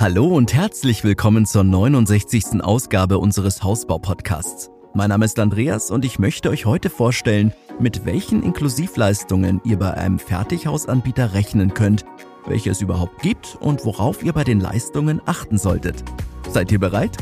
[0.00, 2.62] Hallo und herzlich willkommen zur 69.
[2.62, 4.70] Ausgabe unseres Hausbau-Podcasts.
[4.94, 9.92] Mein Name ist Andreas und ich möchte euch heute vorstellen, mit welchen Inklusivleistungen ihr bei
[9.92, 12.06] einem Fertighausanbieter rechnen könnt,
[12.46, 16.02] welche es überhaupt gibt und worauf ihr bei den Leistungen achten solltet.
[16.48, 17.18] Seid ihr bereit?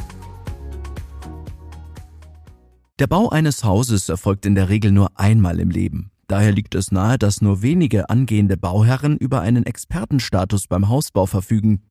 [3.01, 6.13] Der Bau eines Hauses erfolgt in der Regel nur einmal im Leben.
[6.29, 11.88] Daher liegt es nahe, dass nur wenige angehende Bauherren über einen Expertenstatus beim Hausbau verfügen.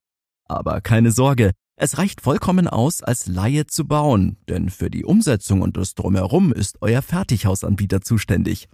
[0.48, 5.62] Aber keine Sorge, es reicht vollkommen aus, als Laie zu bauen, denn für die Umsetzung
[5.62, 8.68] und das Drumherum ist euer Fertighausanbieter zuständig.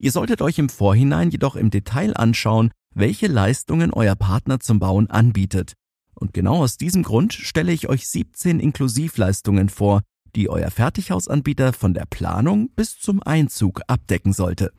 [0.00, 5.08] Ihr solltet euch im Vorhinein jedoch im Detail anschauen, welche Leistungen euer Partner zum Bauen
[5.10, 5.74] anbietet.
[6.14, 10.02] Und genau aus diesem Grund stelle ich euch 17 Inklusivleistungen vor,
[10.34, 14.72] die euer Fertighausanbieter von der Planung bis zum Einzug abdecken sollte.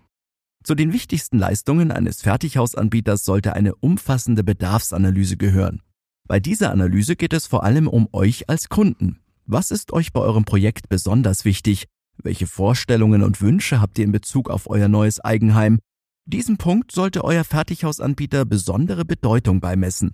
[0.63, 5.81] Zu den wichtigsten Leistungen eines Fertighausanbieters sollte eine umfassende Bedarfsanalyse gehören.
[6.27, 9.19] Bei dieser Analyse geht es vor allem um euch als Kunden.
[9.45, 11.87] Was ist euch bei eurem Projekt besonders wichtig?
[12.23, 15.79] Welche Vorstellungen und Wünsche habt ihr in Bezug auf euer neues Eigenheim?
[16.25, 20.13] Diesem Punkt sollte euer Fertighausanbieter besondere Bedeutung beimessen.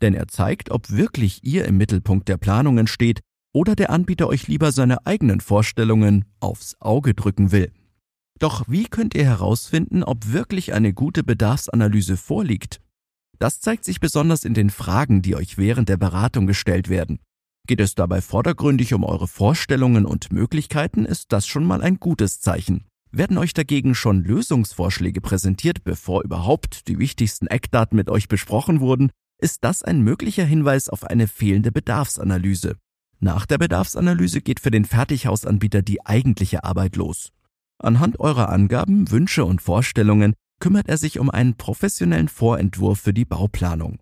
[0.00, 3.20] Denn er zeigt, ob wirklich ihr im Mittelpunkt der Planungen steht
[3.52, 7.72] oder der Anbieter euch lieber seine eigenen Vorstellungen aufs Auge drücken will.
[8.38, 12.80] Doch wie könnt ihr herausfinden, ob wirklich eine gute Bedarfsanalyse vorliegt?
[13.38, 17.20] Das zeigt sich besonders in den Fragen, die euch während der Beratung gestellt werden.
[17.66, 22.40] Geht es dabei vordergründig um eure Vorstellungen und Möglichkeiten, ist das schon mal ein gutes
[22.40, 22.84] Zeichen.
[23.10, 29.10] Werden euch dagegen schon Lösungsvorschläge präsentiert, bevor überhaupt die wichtigsten Eckdaten mit euch besprochen wurden,
[29.40, 32.76] ist das ein möglicher Hinweis auf eine fehlende Bedarfsanalyse.
[33.20, 37.32] Nach der Bedarfsanalyse geht für den Fertighausanbieter die eigentliche Arbeit los.
[37.78, 43.24] Anhand eurer Angaben, Wünsche und Vorstellungen kümmert er sich um einen professionellen Vorentwurf für die
[43.24, 43.98] Bauplanung.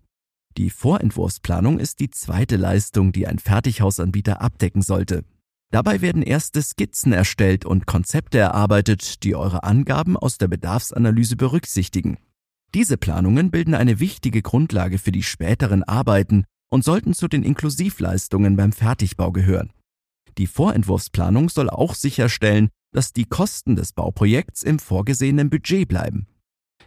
[0.57, 5.23] Die Vorentwurfsplanung ist die zweite Leistung, die ein Fertighausanbieter abdecken sollte.
[5.69, 12.17] Dabei werden erste Skizzen erstellt und Konzepte erarbeitet, die eure Angaben aus der Bedarfsanalyse berücksichtigen.
[12.73, 18.55] Diese Planungen bilden eine wichtige Grundlage für die späteren Arbeiten und sollten zu den Inklusivleistungen
[18.55, 19.71] beim Fertigbau gehören.
[20.37, 26.27] Die Vorentwurfsplanung soll auch sicherstellen, dass die Kosten des Bauprojekts im vorgesehenen Budget bleiben.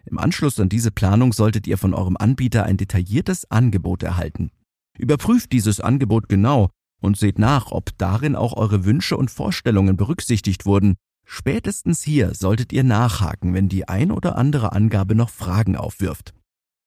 [0.06, 4.50] Im Anschluss an diese Planung solltet ihr von eurem Anbieter ein detailliertes Angebot erhalten.
[4.98, 10.66] Überprüft dieses Angebot genau und seht nach, ob darin auch eure Wünsche und Vorstellungen berücksichtigt
[10.66, 10.96] wurden.
[11.24, 16.34] Spätestens hier solltet ihr nachhaken, wenn die ein oder andere Angabe noch Fragen aufwirft.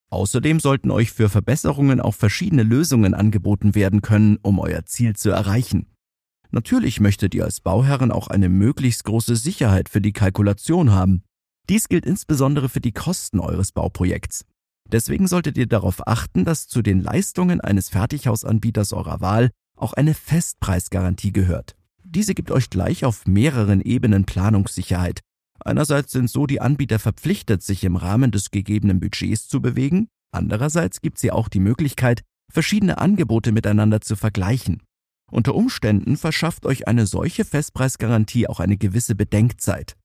[0.10, 5.32] Außerdem sollten euch für Verbesserungen auch verschiedene Lösungen angeboten werden können, um euer Ziel zu
[5.32, 5.88] erreichen.
[6.52, 11.24] Natürlich möchtet ihr als Bauherren auch eine möglichst große Sicherheit für die Kalkulation haben.
[11.70, 14.46] Dies gilt insbesondere für die Kosten eures Bauprojekts.
[14.92, 20.14] Deswegen solltet ihr darauf achten, dass zu den Leistungen eines Fertighausanbieters eurer Wahl auch eine
[20.14, 21.76] Festpreisgarantie gehört.
[22.04, 25.22] Diese gibt euch gleich auf mehreren Ebenen Planungssicherheit.
[25.60, 31.02] Einerseits sind so die Anbieter verpflichtet, sich im Rahmen des gegebenen Budgets zu bewegen, andererseits
[31.02, 34.84] gibt sie auch die Möglichkeit, verschiedene Angebote miteinander zu vergleichen.
[35.32, 39.96] Unter Umständen verschafft euch eine solche Festpreisgarantie auch eine gewisse Bedenkzeit.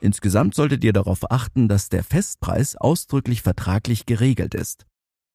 [0.00, 4.86] Insgesamt solltet ihr darauf achten, dass der Festpreis ausdrücklich vertraglich geregelt ist.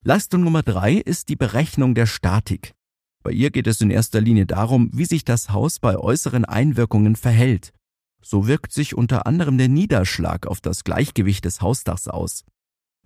[0.03, 2.73] Leistung Nummer drei ist die Berechnung der Statik.
[3.23, 7.15] Bei ihr geht es in erster Linie darum, wie sich das Haus bei äußeren Einwirkungen
[7.15, 7.73] verhält.
[8.21, 12.43] So wirkt sich unter anderem der Niederschlag auf das Gleichgewicht des Hausdachs aus.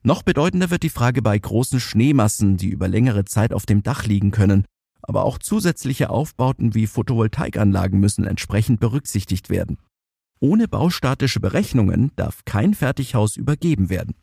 [0.02, 4.06] Noch bedeutender wird die Frage bei großen Schneemassen, die über längere Zeit auf dem Dach
[4.06, 4.66] liegen können,
[5.02, 9.78] aber auch zusätzliche Aufbauten wie Photovoltaikanlagen müssen entsprechend berücksichtigt werden.
[10.41, 14.16] Ohne baustatische Berechnungen darf kein Fertighaus übergeben werden.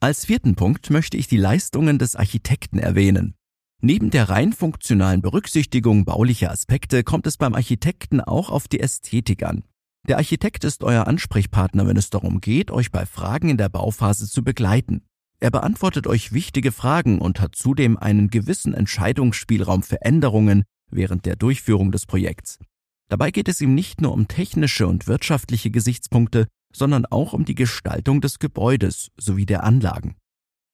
[0.00, 3.34] Als vierten Punkt möchte ich die Leistungen des Architekten erwähnen.
[3.80, 9.42] Neben der rein funktionalen Berücksichtigung baulicher Aspekte kommt es beim Architekten auch auf die Ästhetik
[9.42, 9.64] an.
[10.08, 14.28] Der Architekt ist euer Ansprechpartner, wenn es darum geht, euch bei Fragen in der Bauphase
[14.28, 15.02] zu begleiten.
[15.40, 21.36] Er beantwortet euch wichtige Fragen und hat zudem einen gewissen Entscheidungsspielraum für Änderungen während der
[21.36, 22.58] Durchführung des Projekts.
[23.08, 27.54] Dabei geht es ihm nicht nur um technische und wirtschaftliche Gesichtspunkte, sondern auch um die
[27.54, 30.16] Gestaltung des Gebäudes sowie der Anlagen.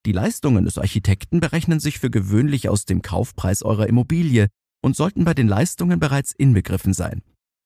[0.04, 4.48] Die Leistungen des Architekten berechnen sich für gewöhnlich aus dem Kaufpreis eurer Immobilie
[4.82, 7.22] und sollten bei den Leistungen bereits inbegriffen sein.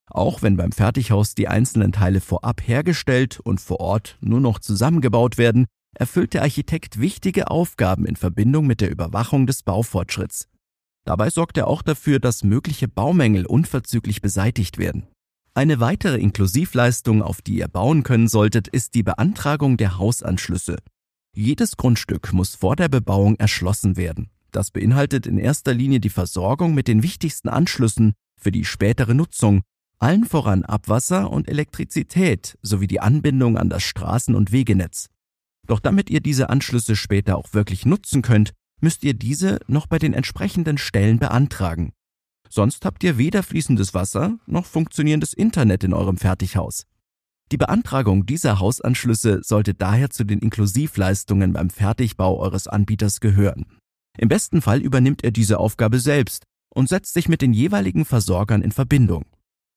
[0.09, 5.39] Auch wenn beim Fertighaus die einzelnen Teile vorab hergestellt und vor Ort nur noch zusammengebaut
[5.39, 10.49] werden, erfüllt der Architekt wichtige Aufgaben in Verbindung mit der Überwachung des Baufortschritts.
[11.07, 15.07] Dabei sorgt er auch dafür, dass mögliche Baumängel unverzüglich beseitigt werden.
[15.55, 20.77] Eine weitere Inklusivleistung, auf die ihr bauen können solltet, ist die Beantragung der Hausanschlüsse.
[21.33, 24.31] Jedes Grundstück muss vor der Bebauung erschlossen werden.
[24.51, 29.63] Das beinhaltet in erster Linie die Versorgung mit den wichtigsten Anschlüssen für die spätere Nutzung,
[29.99, 35.09] allen voran Abwasser und Elektrizität sowie die Anbindung an das Straßen- und Wegenetz.
[35.67, 39.99] Doch damit ihr diese Anschlüsse später auch wirklich nutzen könnt, müsst ihr diese noch bei
[39.99, 41.93] den entsprechenden Stellen beantragen.
[42.49, 46.87] Sonst habt ihr weder fließendes Wasser noch funktionierendes Internet in eurem Fertighaus.
[47.53, 53.67] Die Beantragung dieser Hausanschlüsse sollte daher zu den Inklusivleistungen beim Fertigbau eures Anbieters gehören.
[54.19, 56.45] Im besten Fall übernimmt er diese Aufgabe selbst
[56.75, 59.25] und setzt sich mit den jeweiligen Versorgern in Verbindung.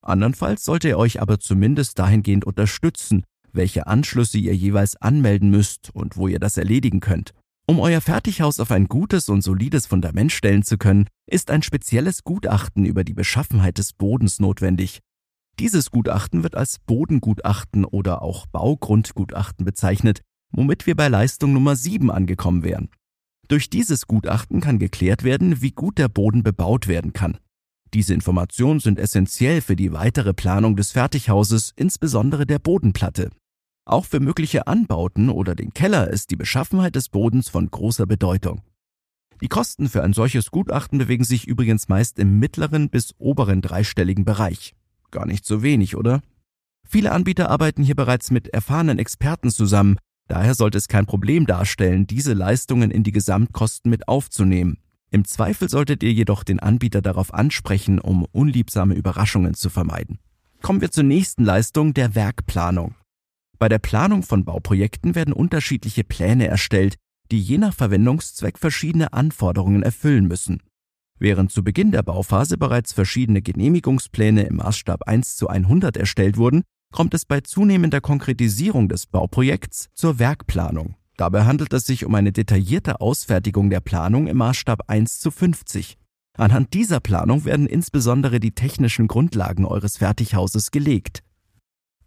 [0.02, 6.16] Andernfalls sollte er euch aber zumindest dahingehend unterstützen, welche Anschlüsse ihr jeweils anmelden müsst und
[6.16, 7.34] wo ihr das erledigen könnt.
[7.70, 12.24] Um euer Fertighaus auf ein gutes und solides Fundament stellen zu können, ist ein spezielles
[12.24, 14.98] Gutachten über die Beschaffenheit des Bodens notwendig.
[15.60, 20.20] Dieses Gutachten wird als Bodengutachten oder auch Baugrundgutachten bezeichnet,
[20.50, 22.88] womit wir bei Leistung Nummer 7 angekommen wären.
[23.46, 27.38] Durch dieses Gutachten kann geklärt werden, wie gut der Boden bebaut werden kann.
[27.94, 33.30] Diese Informationen sind essentiell für die weitere Planung des Fertighauses, insbesondere der Bodenplatte.
[33.84, 38.62] Auch für mögliche Anbauten oder den Keller ist die Beschaffenheit des Bodens von großer Bedeutung.
[39.40, 44.24] Die Kosten für ein solches Gutachten bewegen sich übrigens meist im mittleren bis oberen dreistelligen
[44.24, 44.74] Bereich.
[45.10, 46.20] Gar nicht so wenig, oder?
[46.86, 49.96] Viele Anbieter arbeiten hier bereits mit erfahrenen Experten zusammen,
[50.28, 54.78] daher sollte es kein Problem darstellen, diese Leistungen in die Gesamtkosten mit aufzunehmen.
[55.10, 60.18] Im Zweifel solltet ihr jedoch den Anbieter darauf ansprechen, um unliebsame Überraschungen zu vermeiden.
[60.62, 62.94] Kommen wir zur nächsten Leistung, der Werkplanung.
[63.60, 66.96] Bei der Planung von Bauprojekten werden unterschiedliche Pläne erstellt,
[67.30, 70.62] die je nach Verwendungszweck verschiedene Anforderungen erfüllen müssen.
[71.18, 76.62] Während zu Beginn der Bauphase bereits verschiedene Genehmigungspläne im Maßstab 1 zu 100 erstellt wurden,
[76.90, 80.96] kommt es bei zunehmender Konkretisierung des Bauprojekts zur Werkplanung.
[81.18, 85.98] Dabei handelt es sich um eine detaillierte Ausfertigung der Planung im Maßstab 1 zu 50.
[86.38, 91.22] Anhand dieser Planung werden insbesondere die technischen Grundlagen eures Fertighauses gelegt.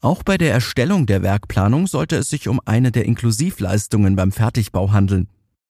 [0.03, 4.91] Auch bei der Erstellung der Werkplanung sollte es sich um eine der Inklusivleistungen beim Fertigbau
[4.91, 5.29] handeln.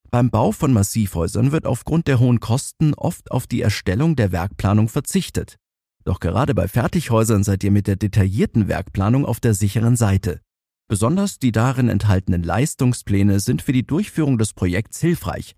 [0.09, 4.89] Beim Bau von Massivhäusern wird aufgrund der hohen Kosten oft auf die Erstellung der Werkplanung
[4.89, 5.57] verzichtet.
[6.03, 10.41] Doch gerade bei Fertighäusern seid ihr mit der detaillierten Werkplanung auf der sicheren Seite.
[10.88, 15.56] Besonders die darin enthaltenen Leistungspläne sind für die Durchführung des Projekts hilfreich.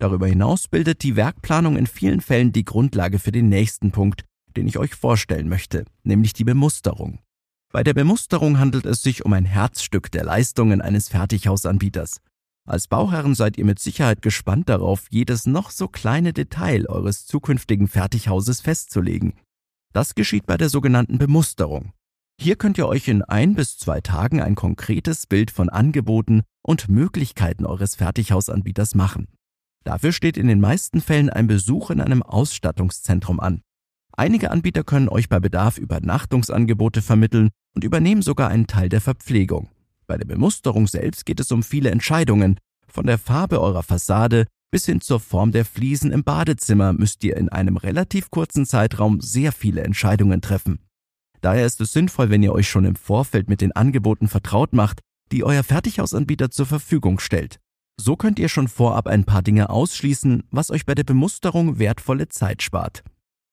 [0.00, 4.24] Darüber hinaus bildet die Werkplanung in vielen Fällen die Grundlage für den nächsten Punkt,
[4.56, 7.20] den ich euch vorstellen möchte, nämlich die Bemusterung.
[7.76, 12.22] Bei der Bemusterung handelt es sich um ein Herzstück der Leistungen eines Fertighausanbieters.
[12.66, 17.86] Als Bauherren seid ihr mit Sicherheit gespannt darauf, jedes noch so kleine Detail eures zukünftigen
[17.86, 19.34] Fertighauses festzulegen.
[19.92, 21.92] Das geschieht bei der sogenannten Bemusterung.
[22.40, 26.88] Hier könnt ihr euch in ein bis zwei Tagen ein konkretes Bild von Angeboten und
[26.88, 29.28] Möglichkeiten eures Fertighausanbieters machen.
[29.84, 33.60] Dafür steht in den meisten Fällen ein Besuch in einem Ausstattungszentrum an.
[34.16, 39.68] Einige Anbieter können euch bei Bedarf Übernachtungsangebote vermitteln und übernehmen sogar einen Teil der Verpflegung.
[40.06, 42.58] Bei der Bemusterung selbst geht es um viele Entscheidungen.
[42.88, 47.36] Von der Farbe eurer Fassade bis hin zur Form der Fliesen im Badezimmer müsst ihr
[47.36, 50.80] in einem relativ kurzen Zeitraum sehr viele Entscheidungen treffen.
[51.40, 55.00] Daher ist es sinnvoll, wenn ihr euch schon im Vorfeld mit den Angeboten vertraut macht,
[55.30, 57.58] die euer Fertighausanbieter zur Verfügung stellt.
[57.98, 62.28] So könnt ihr schon vorab ein paar Dinge ausschließen, was euch bei der Bemusterung wertvolle
[62.28, 63.04] Zeit spart.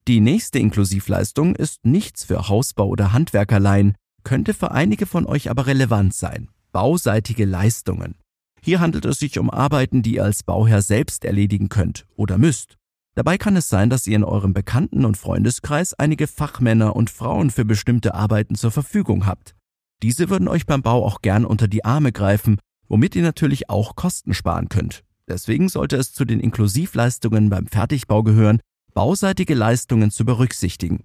[0.07, 5.68] Die nächste Inklusivleistung ist nichts für Hausbau oder Handwerkerleien, könnte für einige von euch aber
[5.68, 6.49] relevant sein.
[6.71, 8.15] Bauseitige Leistungen.
[8.61, 12.77] Hier handelt es sich um Arbeiten, die ihr als Bauherr selbst erledigen könnt oder müsst.
[13.15, 17.51] Dabei kann es sein, dass ihr in eurem Bekannten- und Freundeskreis einige Fachmänner und Frauen
[17.51, 19.56] für bestimmte Arbeiten zur Verfügung habt.
[20.01, 23.95] Diese würden euch beim Bau auch gern unter die Arme greifen, womit ihr natürlich auch
[23.95, 25.03] Kosten sparen könnt.
[25.27, 28.59] Deswegen sollte es zu den Inklusivleistungen beim Fertigbau gehören,
[28.94, 31.03] bauseitige Leistungen zu berücksichtigen.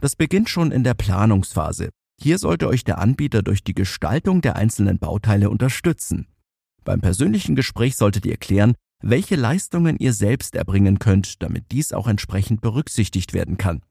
[0.00, 1.90] Das beginnt schon in der Planungsphase.
[2.20, 6.26] Hier sollte euch der Anbieter durch die Gestaltung der einzelnen Bauteile unterstützen.
[6.84, 12.08] Beim persönlichen Gespräch solltet ihr klären, welche Leistungen ihr selbst erbringen könnt, damit dies auch
[12.08, 13.82] entsprechend berücksichtigt werden kann.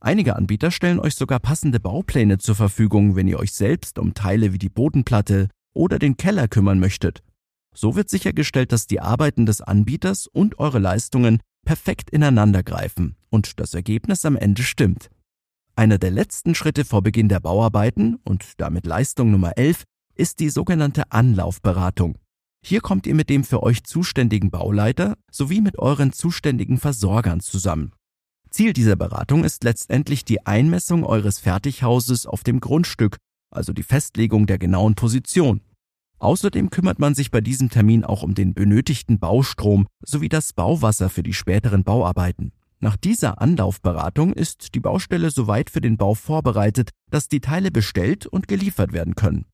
[0.00, 4.52] Einige Anbieter stellen euch sogar passende Baupläne zur Verfügung, wenn ihr euch selbst um Teile
[4.52, 7.22] wie die Bodenplatte oder den Keller kümmern möchtet.
[7.72, 13.74] So wird sichergestellt, dass die Arbeiten des Anbieters und eure Leistungen perfekt ineinandergreifen und das
[13.74, 15.11] Ergebnis am Ende stimmt.
[15.74, 20.50] Einer der letzten Schritte vor Beginn der Bauarbeiten und damit Leistung Nummer 11 ist die
[20.50, 22.18] sogenannte Anlaufberatung.
[22.62, 27.92] Hier kommt ihr mit dem für euch zuständigen Bauleiter sowie mit euren zuständigen Versorgern zusammen.
[28.50, 33.16] Ziel dieser Beratung ist letztendlich die Einmessung eures Fertighauses auf dem Grundstück,
[33.50, 35.62] also die Festlegung der genauen Position.
[36.18, 41.08] Außerdem kümmert man sich bei diesem Termin auch um den benötigten Baustrom sowie das Bauwasser
[41.08, 42.52] für die späteren Bauarbeiten.
[42.82, 48.26] Nach dieser Anlaufberatung ist die Baustelle soweit für den Bau vorbereitet, dass die Teile bestellt
[48.26, 49.46] und geliefert werden können.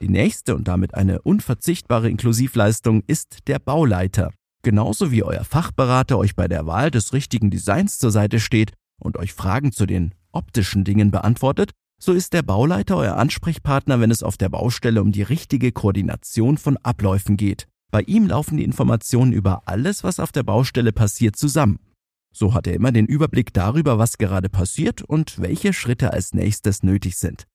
[0.00, 4.30] Die nächste und damit eine unverzichtbare Inklusivleistung ist der Bauleiter.
[4.62, 9.16] Genauso wie euer Fachberater euch bei der Wahl des richtigen Designs zur Seite steht und
[9.16, 14.22] euch Fragen zu den optischen Dingen beantwortet, so ist der Bauleiter euer Ansprechpartner, wenn es
[14.22, 17.66] auf der Baustelle um die richtige Koordination von Abläufen geht.
[17.90, 21.80] Bei ihm laufen die Informationen über alles, was auf der Baustelle passiert, zusammen.
[22.34, 26.82] So hat er immer den Überblick darüber, was gerade passiert und welche Schritte als nächstes
[26.82, 27.46] nötig sind.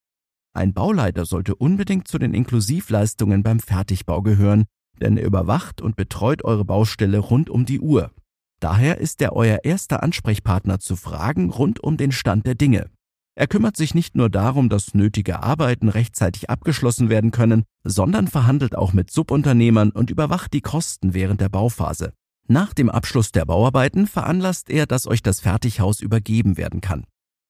[0.54, 4.66] Ein Bauleiter sollte unbedingt zu den Inklusivleistungen beim Fertigbau gehören,
[5.02, 8.12] denn er überwacht und betreut eure Baustelle rund um die Uhr.
[8.60, 12.90] Daher ist er euer erster Ansprechpartner zu Fragen rund um den Stand der Dinge.
[13.36, 18.76] Er kümmert sich nicht nur darum, dass nötige Arbeiten rechtzeitig abgeschlossen werden können, sondern verhandelt
[18.76, 22.14] auch mit Subunternehmern und überwacht die Kosten während der Bauphase.
[22.48, 27.06] Nach dem Abschluss der Bauarbeiten veranlasst er, dass euch das Fertighaus übergeben werden kann.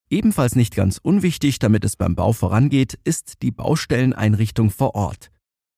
[0.08, 5.30] Ebenfalls nicht ganz unwichtig, damit es beim Bau vorangeht, ist die Baustelleneinrichtung vor Ort.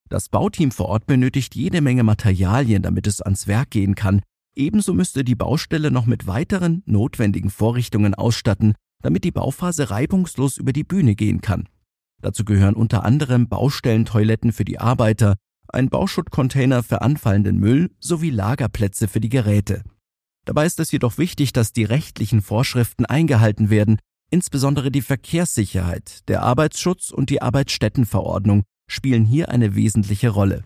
[0.08, 4.20] Das Bauteam vor Ort benötigt jede Menge Materialien, damit es ans Werk gehen kann.
[4.54, 10.72] Ebenso müsste die Baustelle noch mit weiteren notwendigen Vorrichtungen ausstatten, damit die Bauphase reibungslos über
[10.72, 11.68] die Bühne gehen kann.
[12.20, 15.36] Dazu gehören unter anderem Baustellentoiletten für die Arbeiter,
[15.68, 19.82] ein Bauschuttcontainer für anfallenden Müll sowie Lagerplätze für die Geräte.
[20.44, 23.98] Dabei ist es jedoch wichtig, dass die rechtlichen Vorschriften eingehalten werden,
[24.30, 30.64] insbesondere die Verkehrssicherheit, der Arbeitsschutz und die Arbeitsstättenverordnung spielen hier eine wesentliche Rolle.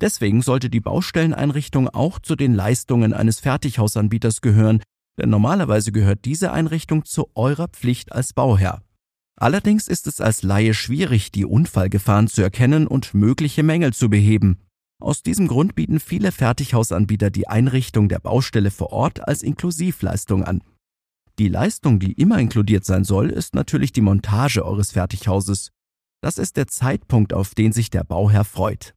[0.00, 4.82] Deswegen sollte die Baustelleneinrichtung auch zu den Leistungen eines Fertighausanbieters gehören,
[5.18, 8.82] denn normalerweise gehört diese Einrichtung zu eurer Pflicht als Bauherr.
[9.38, 14.58] Allerdings ist es als Laie schwierig, die Unfallgefahren zu erkennen und mögliche Mängel zu beheben.
[14.98, 20.62] Aus diesem Grund bieten viele Fertighausanbieter die Einrichtung der Baustelle vor Ort als Inklusivleistung an.
[21.38, 25.70] Die Leistung, die immer inkludiert sein soll, ist natürlich die Montage eures Fertighauses.
[26.22, 28.94] Das ist der Zeitpunkt, auf den sich der Bauherr freut.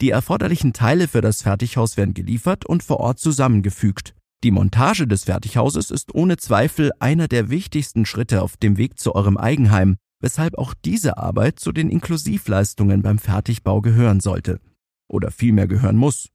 [0.00, 4.14] Die erforderlichen Teile für das Fertighaus werden geliefert und vor Ort zusammengefügt.
[4.44, 9.14] Die Montage des Fertighauses ist ohne Zweifel einer der wichtigsten Schritte auf dem Weg zu
[9.14, 14.60] eurem Eigenheim, weshalb auch diese Arbeit zu den Inklusivleistungen beim Fertigbau gehören sollte.
[15.08, 16.28] Oder vielmehr gehören muss.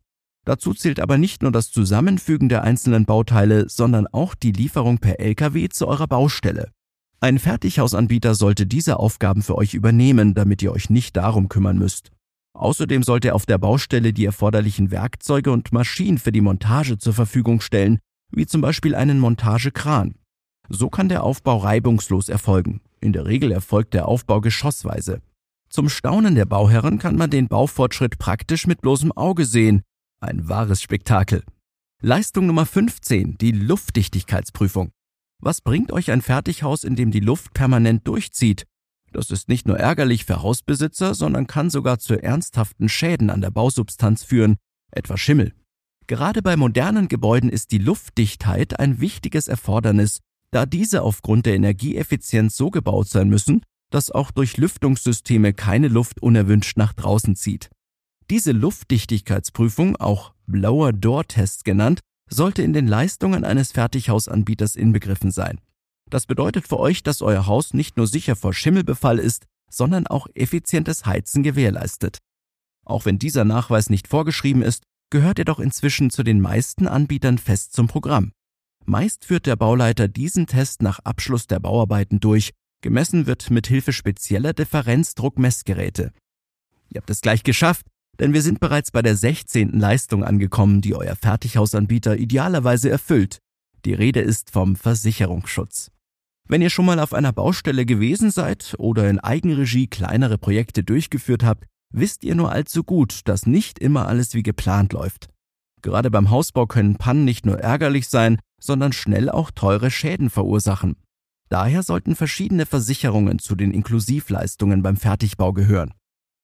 [0.45, 5.19] Dazu zählt aber nicht nur das Zusammenfügen der einzelnen Bauteile, sondern auch die Lieferung per
[5.19, 6.71] Lkw zu eurer Baustelle.
[7.19, 12.11] Ein Fertighausanbieter sollte diese Aufgaben für euch übernehmen, damit ihr euch nicht darum kümmern müsst.
[12.57, 17.13] Außerdem sollte er auf der Baustelle die erforderlichen Werkzeuge und Maschinen für die Montage zur
[17.13, 17.99] Verfügung stellen,
[18.31, 20.15] wie zum Beispiel einen Montagekran.
[20.67, 22.81] So kann der Aufbau reibungslos erfolgen.
[22.99, 25.21] In der Regel erfolgt der Aufbau geschossweise.
[25.69, 29.83] Zum Staunen der Bauherren kann man den Baufortschritt praktisch mit bloßem Auge sehen.
[30.19, 31.43] Ein wahres Spektakel.
[32.01, 34.89] Leistung Nummer 15, die Luftdichtigkeitsprüfung.
[35.39, 38.65] Was bringt euch ein Fertighaus, in dem die Luft permanent durchzieht?
[39.17, 43.49] Das ist nicht nur ärgerlich für Hausbesitzer, sondern kann sogar zu ernsthaften Schäden an der
[43.49, 44.57] Bausubstanz führen,
[44.91, 45.53] etwa Schimmel.
[46.05, 50.19] Gerade bei modernen Gebäuden ist die Luftdichtheit ein wichtiges Erfordernis,
[50.51, 56.21] da diese aufgrund der Energieeffizienz so gebaut sein müssen, dass auch durch Lüftungssysteme keine Luft
[56.21, 57.71] unerwünscht nach draußen zieht.
[58.29, 65.59] Diese Luftdichtigkeitsprüfung, auch Blower Door Test genannt, sollte in den Leistungen eines Fertighausanbieters inbegriffen sein.
[66.09, 70.27] Das bedeutet für euch, dass euer Haus nicht nur sicher vor Schimmelbefall ist, sondern auch
[70.33, 72.19] effizientes Heizen gewährleistet.
[72.85, 77.37] Auch wenn dieser Nachweis nicht vorgeschrieben ist, gehört er doch inzwischen zu den meisten Anbietern
[77.37, 78.31] fest zum Programm.
[78.85, 82.51] Meist führt der Bauleiter diesen Test nach Abschluss der Bauarbeiten durch.
[82.81, 86.13] Gemessen wird mit Hilfe spezieller Differenzdruckmessgeräte.
[86.89, 87.85] Ihr habt es gleich geschafft,
[88.19, 89.77] denn wir sind bereits bei der 16.
[89.77, 93.39] Leistung angekommen, die euer Fertighausanbieter idealerweise erfüllt.
[93.83, 95.91] Die Rede ist vom Versicherungsschutz.
[96.49, 101.43] Wenn ihr schon mal auf einer Baustelle gewesen seid oder in Eigenregie kleinere Projekte durchgeführt
[101.43, 105.27] habt, wisst ihr nur allzu gut, dass nicht immer alles wie geplant läuft.
[105.81, 110.95] Gerade beim Hausbau können Pannen nicht nur ärgerlich sein, sondern schnell auch teure Schäden verursachen.
[111.49, 115.93] Daher sollten verschiedene Versicherungen zu den Inklusivleistungen beim Fertigbau gehören.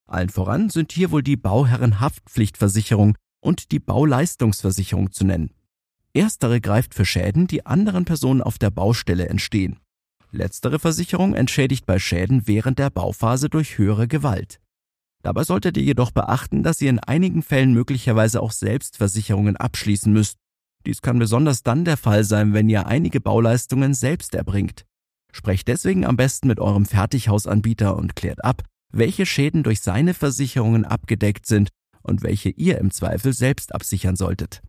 [0.06, 5.52] Allen voran sind hier wohl die Bauherrenhaftpflichtversicherung und die Bauleistungsversicherung zu nennen.
[6.14, 9.80] Erstere greift für Schäden, die anderen Personen auf der Baustelle entstehen.
[10.36, 14.60] Letztere Versicherung entschädigt bei Schäden während der Bauphase durch höhere Gewalt.
[15.22, 20.40] Dabei solltet ihr jedoch beachten, dass ihr in einigen Fällen möglicherweise auch Selbstversicherungen abschließen müsst.
[20.88, 24.86] Dies kann besonders dann der Fall sein, wenn ihr einige Bauleistungen selbst erbringt.
[25.32, 30.84] Sprecht deswegen am besten mit eurem Fertighausanbieter und klärt ab, welche Schäden durch seine Versicherungen
[30.84, 31.70] abgedeckt sind
[32.02, 34.64] und welche ihr im Zweifel selbst absichern solltet.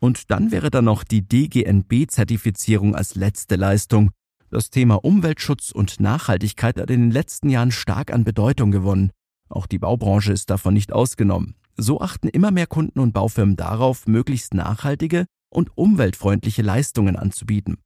[0.00, 4.10] Und dann wäre da noch die DGNB-Zertifizierung als letzte Leistung.
[4.50, 9.10] Das Thema Umweltschutz und Nachhaltigkeit hat in den letzten Jahren stark an Bedeutung gewonnen.
[9.50, 11.54] Auch die Baubranche ist davon nicht ausgenommen.
[11.76, 17.76] So achten immer mehr Kunden und Baufirmen darauf, möglichst nachhaltige und umweltfreundliche Leistungen anzubieten.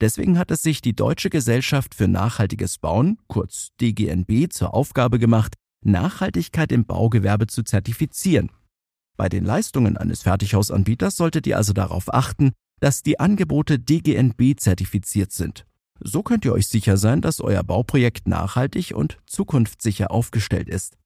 [0.00, 5.54] Deswegen hat es sich die Deutsche Gesellschaft für nachhaltiges Bauen, kurz DGNB, zur Aufgabe gemacht,
[5.84, 8.50] Nachhaltigkeit im Baugewerbe zu zertifizieren.
[9.18, 15.32] Bei den Leistungen eines Fertighausanbieters solltet ihr also darauf achten, dass die Angebote DGNB zertifiziert
[15.32, 15.66] sind.
[16.00, 20.96] So könnt ihr euch sicher sein, dass euer Bauprojekt nachhaltig und zukunftssicher aufgestellt ist.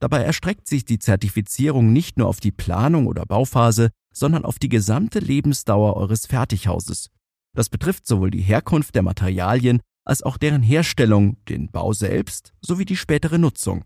[0.00, 4.68] Dabei erstreckt sich die Zertifizierung nicht nur auf die Planung oder Bauphase, sondern auf die
[4.68, 7.10] gesamte Lebensdauer eures Fertighauses.
[7.54, 12.84] Das betrifft sowohl die Herkunft der Materialien als auch deren Herstellung, den Bau selbst sowie
[12.84, 13.84] die spätere Nutzung.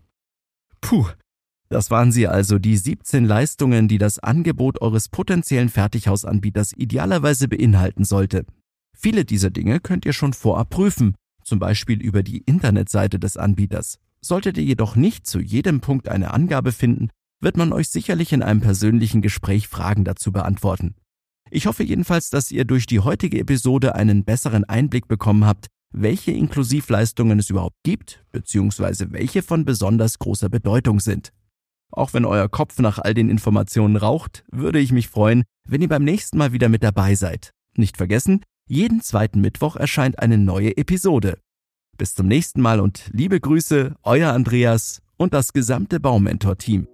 [0.81, 1.07] Puh,
[1.69, 8.05] das waren sie also, die 17 Leistungen, die das Angebot eures potenziellen Fertighausanbieters idealerweise beinhalten
[8.05, 8.45] sollte.
[8.99, 11.13] Viele dieser Dinge könnt ihr schon vorab prüfen,
[11.43, 13.99] zum Beispiel über die Internetseite des Anbieters.
[14.21, 18.41] Solltet ihr jedoch nicht zu jedem Punkt eine Angabe finden, wird man euch sicherlich in
[18.41, 20.95] einem persönlichen Gespräch Fragen dazu beantworten.
[21.51, 26.31] Ich hoffe jedenfalls, dass ihr durch die heutige Episode einen besseren Einblick bekommen habt, welche
[26.31, 31.31] Inklusivleistungen es überhaupt gibt, beziehungsweise welche von besonders großer Bedeutung sind.
[31.91, 35.87] Auch wenn euer Kopf nach all den Informationen raucht, würde ich mich freuen, wenn ihr
[35.87, 37.53] beim nächsten Mal wieder mit dabei seid.
[37.77, 41.39] Nicht vergessen, jeden zweiten Mittwoch erscheint eine neue Episode.
[41.97, 46.87] Bis zum nächsten Mal und liebe Grüße, euer Andreas und das gesamte Baumentor-Team.